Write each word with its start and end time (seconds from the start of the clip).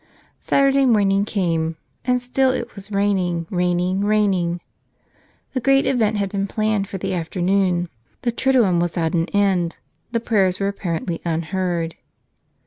Saturday 0.39 0.87
morning 0.87 1.25
came, 1.25 1.77
and 2.05 2.19
still 2.19 2.49
it 2.49 2.73
was 2.73 2.91
raining, 2.91 3.45
raining, 3.51 4.03
raining. 4.03 4.59
The 5.53 5.59
great 5.59 5.85
event 5.85 6.17
had 6.17 6.31
been 6.31 6.47
planned 6.47 6.87
for 6.89 6.97
the 6.97 7.13
afternoon. 7.13 7.87
The 8.23 8.31
triduum 8.31 8.79
was 8.79 8.97
at 8.97 9.13
an 9.13 9.27
end: 9.27 9.77
the 10.11 10.19
prayers 10.19 10.59
were 10.59 10.67
apparently 10.69 11.21
unheard. 11.23 11.93